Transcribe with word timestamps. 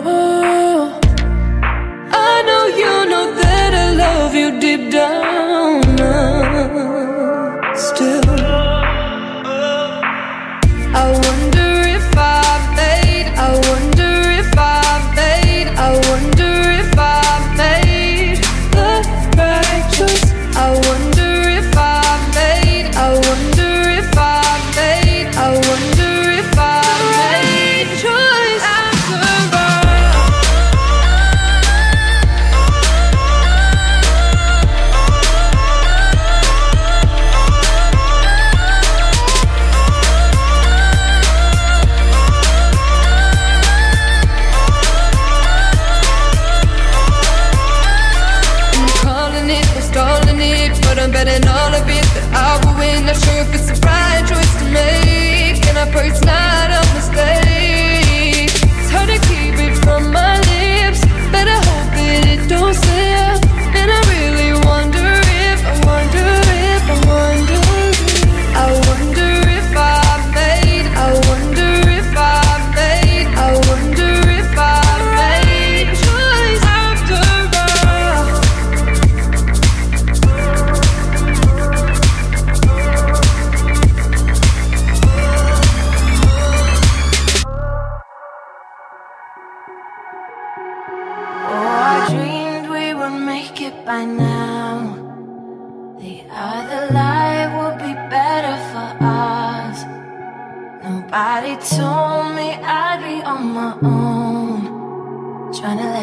know, 0.00 1.00
I 2.10 2.42
know 2.46 2.64
you 2.80 2.94
know 3.10 3.34
that 3.34 3.74
I 3.74 3.92
love 3.94 4.34
you 4.34 4.60
dear. 4.60 4.71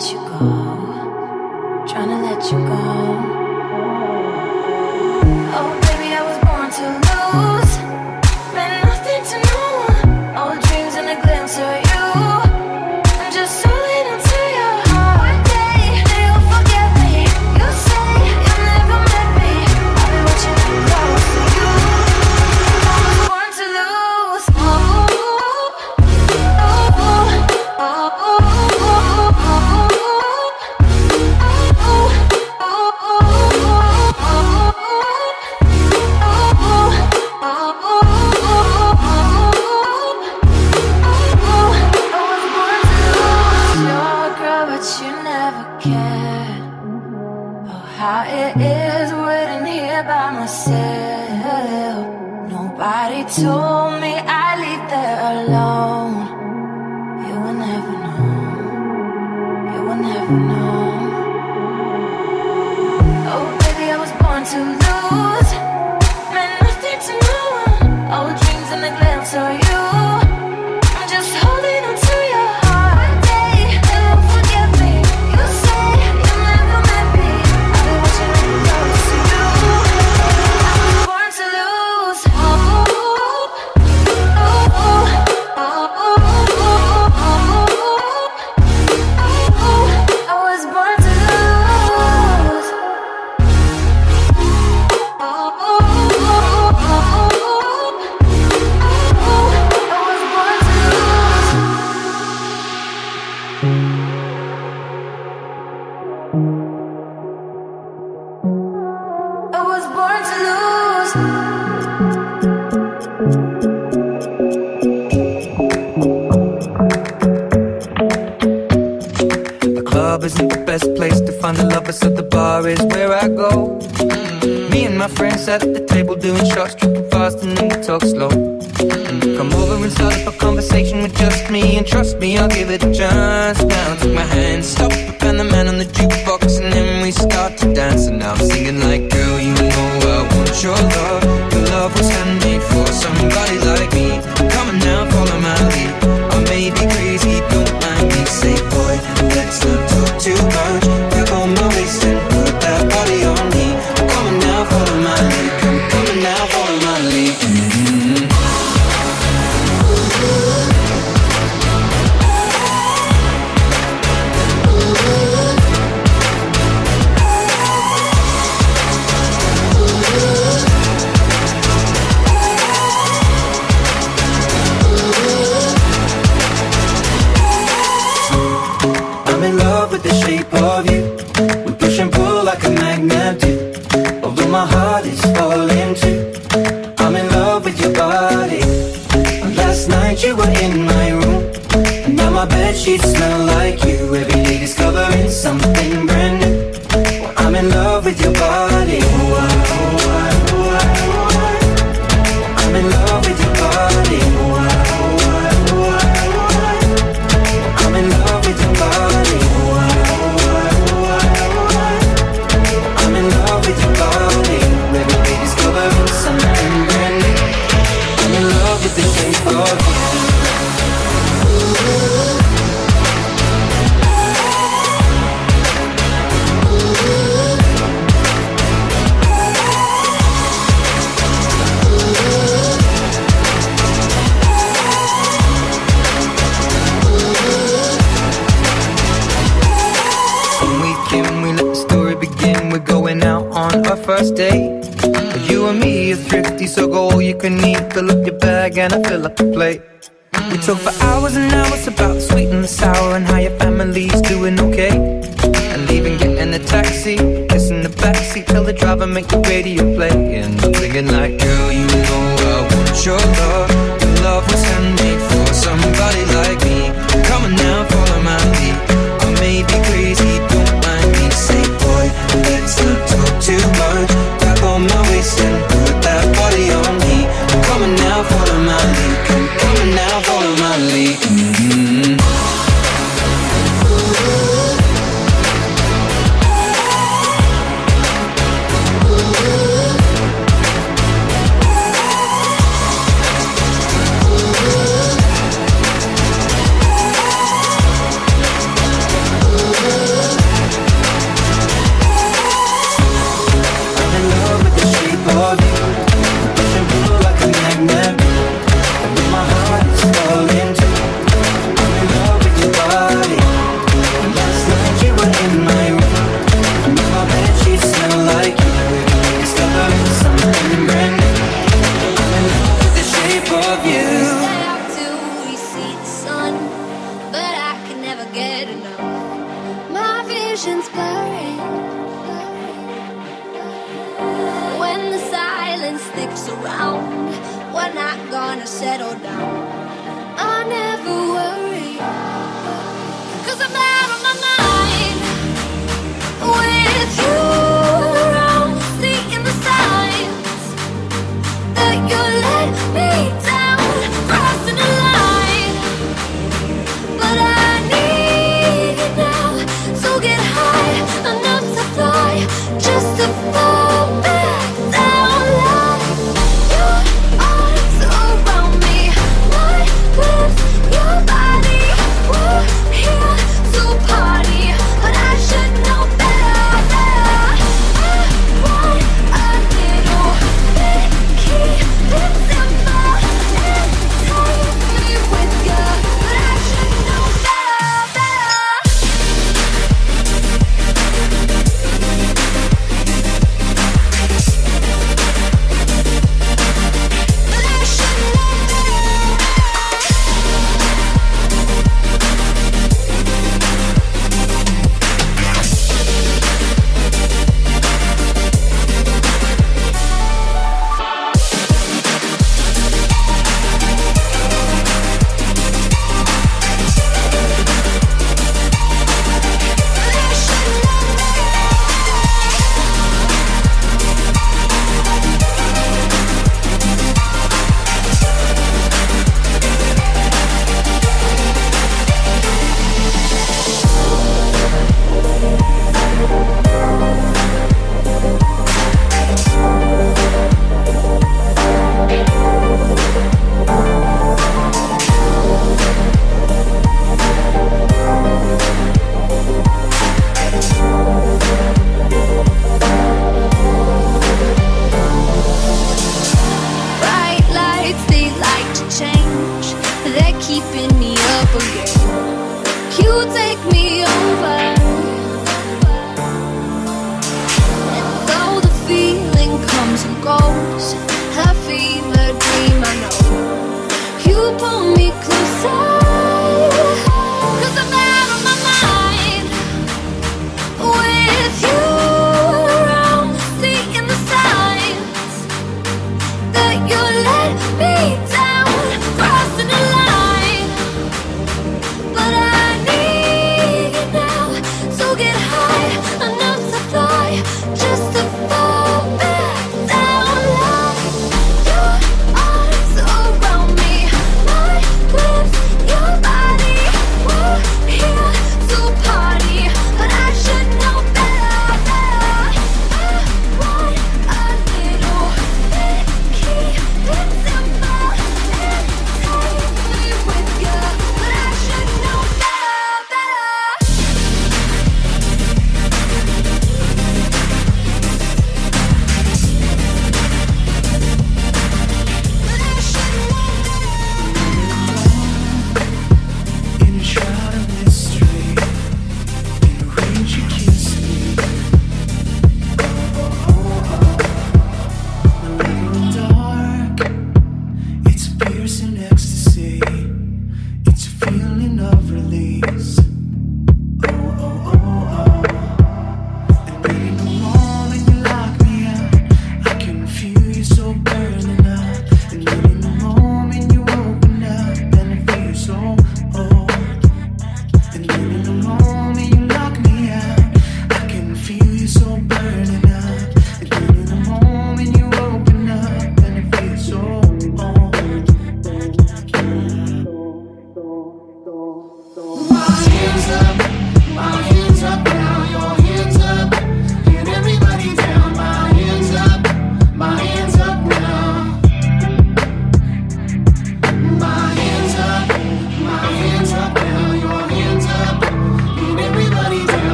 Let 0.00 0.12
you 0.14 0.29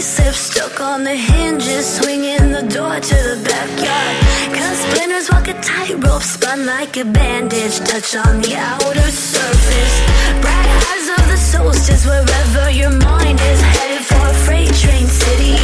slip 0.00 0.34
Stuck 0.34 0.80
on 0.80 1.04
the 1.04 1.14
hinges 1.14 1.86
Swinging 1.96 2.52
the 2.52 2.62
door 2.62 2.96
to 3.00 3.16
the 3.28 3.38
backyard. 3.44 4.16
Cause 4.56 4.78
spinners 4.86 5.30
walk 5.30 5.48
a 5.48 5.54
tightrope 5.60 6.22
Spun 6.22 6.66
like 6.66 6.96
a 6.96 7.04
bandage 7.04 7.78
Touch 7.80 8.16
on 8.16 8.40
the 8.40 8.56
outer 8.56 9.10
surface. 9.10 9.94
Bright 10.40 10.70
eyes 10.88 11.06
of 11.16 11.24
the 11.28 11.36
solstice 11.36 12.06
Wherever 12.06 12.70
your 12.70 12.90
mind 12.90 13.38
is 13.40 13.60
Headed 13.60 14.04
for 14.04 14.26
a 14.26 14.34
freight 14.44 14.72
train 14.74 15.06
city. 15.06 15.54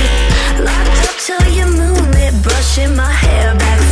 Locked 0.62 1.00
up 1.08 1.16
till 1.26 1.46
you 1.56 1.66
move 1.66 2.14
it. 2.16 2.34
Brushing 2.42 2.94
my 2.94 3.10
hair 3.10 3.54
back. 3.54 3.85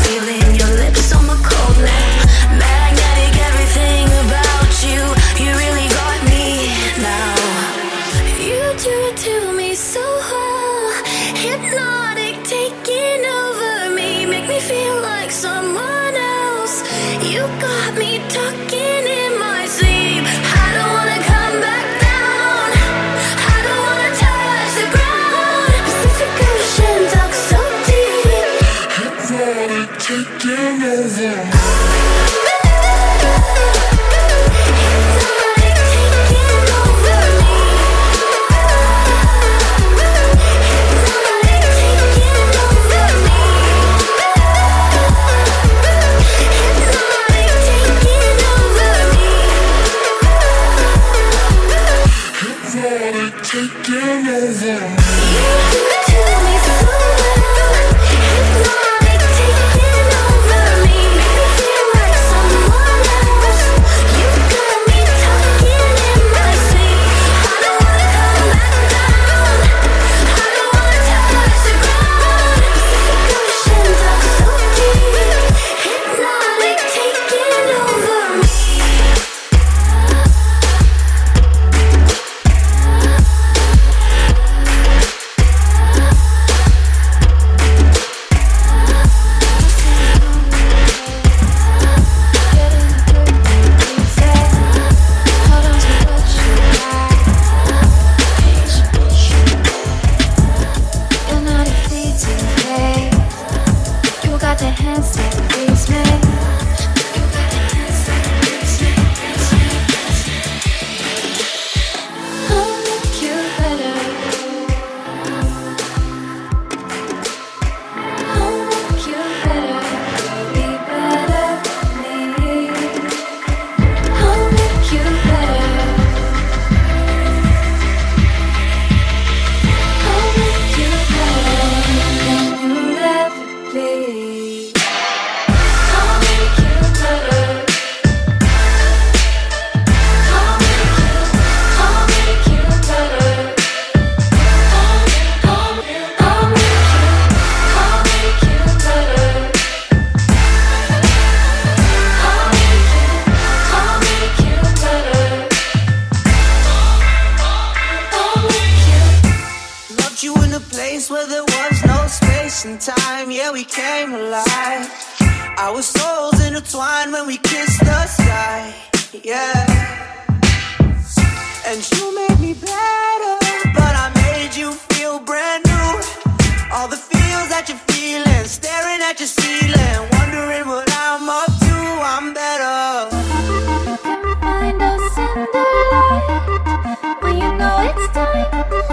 Thank 188.13 188.73
you. 188.73 188.84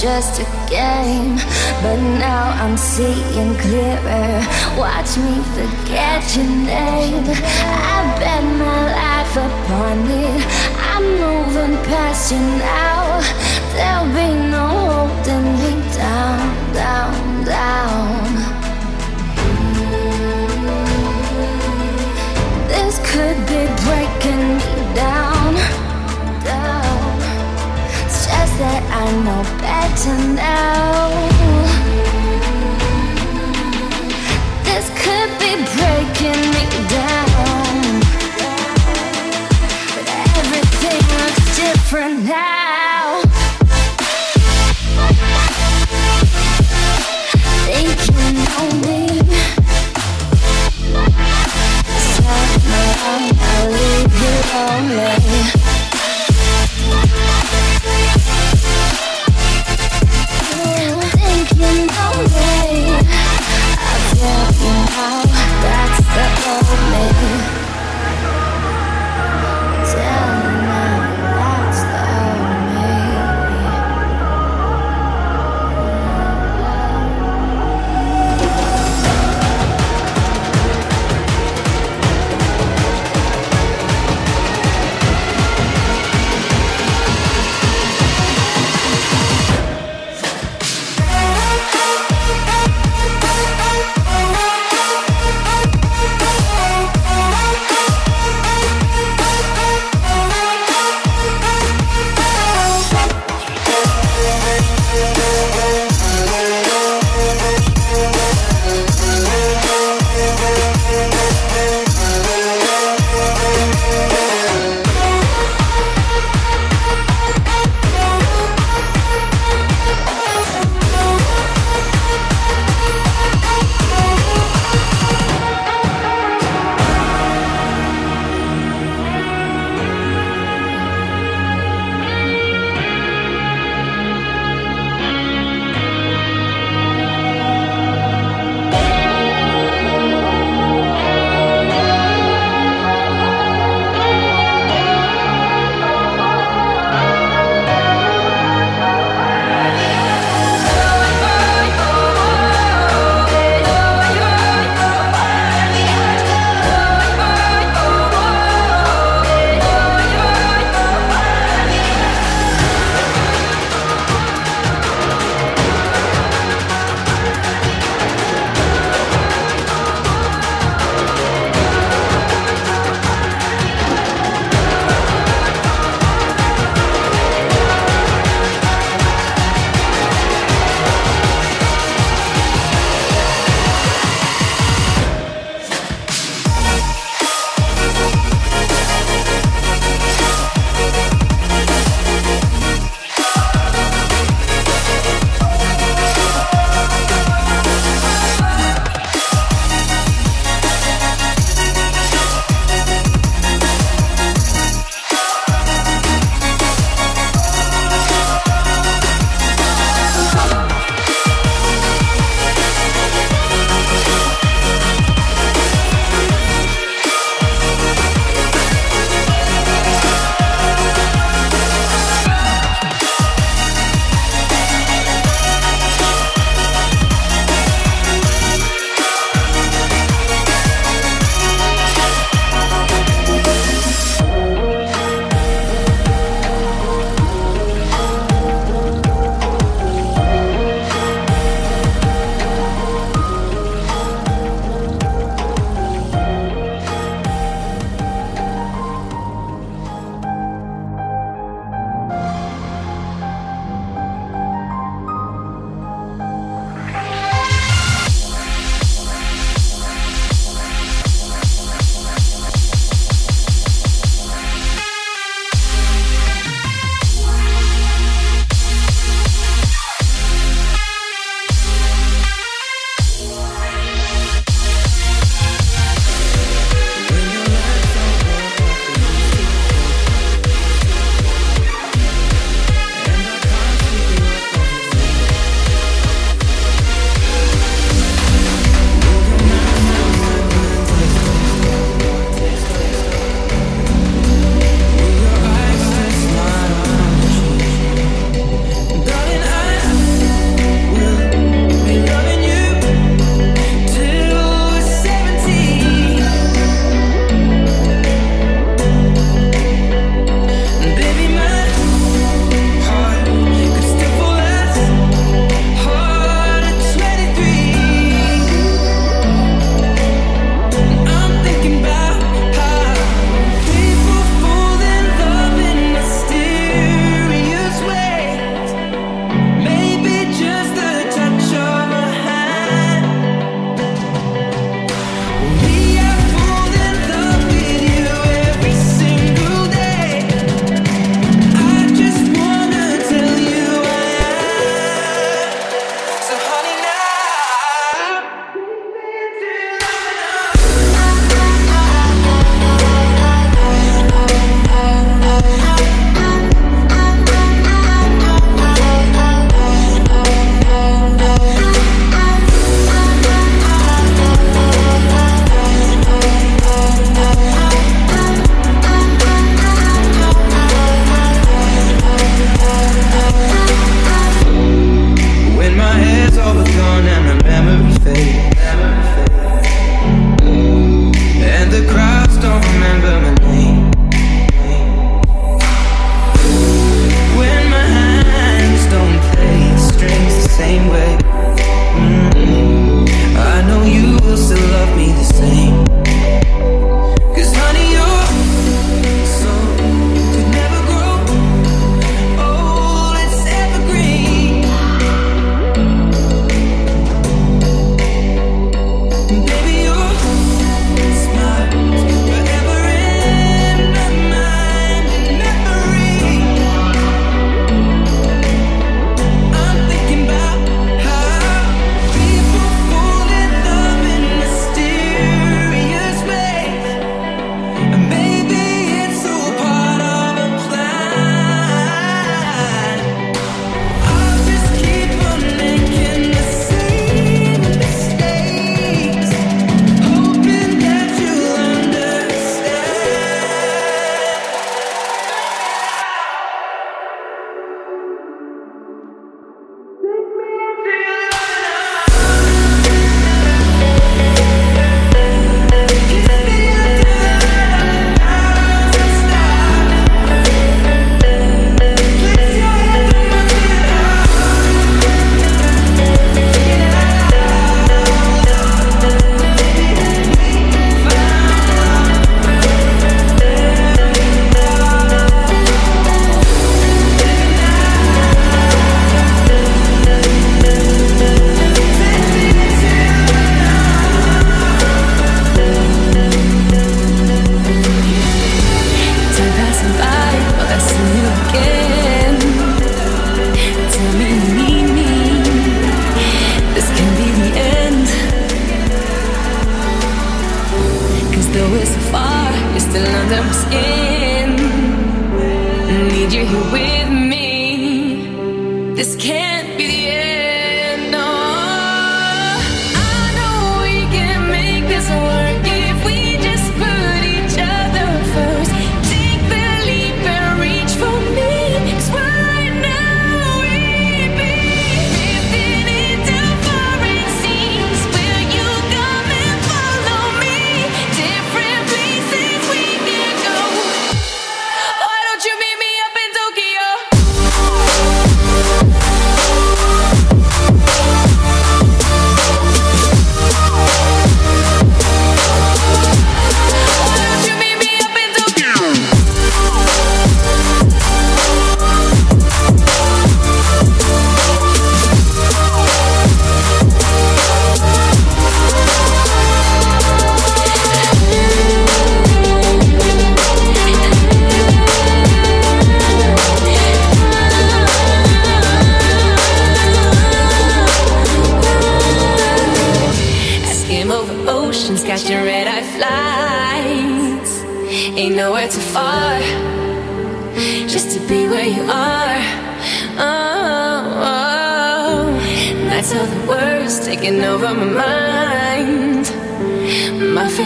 Just 0.00 0.40
a 0.40 0.44
game. 0.68 1.36
But 1.82 1.96
now 1.96 2.52
I'm 2.62 2.76
seeing 2.76 3.56
clearer. 3.56 4.44
Watch 4.76 5.16
me 5.16 5.40
forget 5.56 6.22
your 6.36 6.44
name. 6.44 7.24
I 7.24 7.96
bet 8.20 8.44
my 8.60 8.80
life 9.00 9.36
upon 9.36 9.98
it. 10.10 10.44
I'm 10.92 11.04
moving 11.24 11.76
past 11.84 12.32
you 12.32 12.38
now. 12.38 13.20
There'll 13.72 14.12
be 14.12 14.50
no 14.50 14.66
holding 14.96 15.52
me 15.60 15.72
down, 15.94 16.74
down, 16.74 17.44
down. 17.44 18.26
This 22.68 22.98
could 23.10 23.38
be 23.46 23.62
breaking 23.84 24.58
me 24.58 24.94
down. 24.94 25.25
That 28.58 28.82
I 28.88 29.12
know 29.24 29.42
better 29.60 30.16
now. 30.32 31.12
This 34.64 34.88
could 34.96 35.30
be 35.36 35.52
breaking 35.76 36.40
me 36.56 36.64
down, 36.88 38.00
but 39.92 40.06
everything 40.40 41.02
looks 41.20 41.44
different 41.60 42.16
now. 42.24 43.20
Think 47.68 47.98
you 48.08 48.24
me? 48.86 49.00
Time 52.16 52.64
around, 52.72 53.36
I'll 53.36 53.68
leave 53.70 54.14
you 54.22 54.34
lonely. 54.54 55.15
moment. 66.46 67.15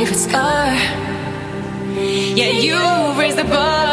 Favorite 0.00 0.18
scar. 0.18 0.74
Yeah, 2.34 2.52
you 2.64 3.20
raised 3.20 3.36
the 3.36 3.44
bar. 3.44 3.89